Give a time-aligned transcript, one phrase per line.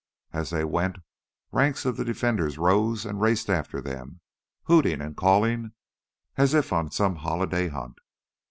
[0.33, 0.97] And as they went,
[1.51, 4.19] ranks of the defenders rose and raced after them,
[4.63, 5.73] hooting and calling
[6.37, 7.99] as if on some holiday hunt.